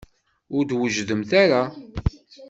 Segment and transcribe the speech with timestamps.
[0.55, 1.61] Ur d-twejjdemt ara.